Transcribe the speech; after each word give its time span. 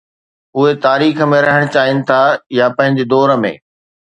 اهي 0.61 0.71
تاريخ 0.85 1.19
۾ 1.33 1.35
رهڻ 1.47 1.69
چاهين 1.75 2.01
ٿا 2.09 2.19
يا 2.61 2.73
پنهنجي 2.81 3.09
دور 3.15 3.37
۾؟ 3.45 3.57